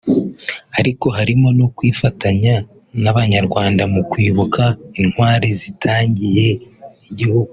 ariko 0.79 1.05
harimo 1.17 1.47
no 1.59 1.67
kwifatanya 1.75 2.55
n’Abanyarwanda 3.03 3.83
mu 3.93 4.01
kwibuka 4.11 4.63
Intwari 4.99 5.47
zitangiye 5.61 6.47
igihugu 7.09 7.49